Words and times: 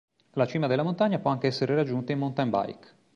La 0.31 0.47
cima 0.47 0.65
della 0.65 0.81
montagna 0.81 1.19
può 1.19 1.29
anche 1.29 1.45
essere 1.45 1.75
raggiunta 1.75 2.11
in 2.11 2.17
mountain 2.17 2.49
bike. 2.49 2.87